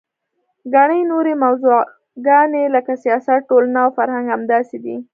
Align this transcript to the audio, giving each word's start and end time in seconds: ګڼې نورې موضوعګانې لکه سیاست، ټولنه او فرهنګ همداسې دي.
ګڼې 0.73 0.99
نورې 1.11 1.33
موضوعګانې 1.43 2.63
لکه 2.75 2.93
سیاست، 3.03 3.39
ټولنه 3.49 3.79
او 3.83 3.89
فرهنګ 3.97 4.25
همداسې 4.35 4.77
دي. 4.83 4.95